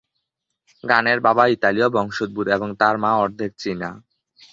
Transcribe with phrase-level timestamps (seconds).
[0.83, 3.89] গানের বাবা ইতালীয় বংশোদ্ভূত এবং তার মা অর্ধেক চীনা।